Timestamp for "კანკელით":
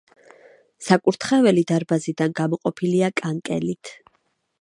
3.21-3.93